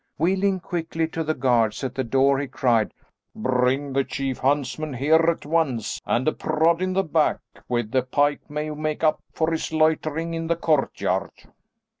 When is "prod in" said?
6.31-6.93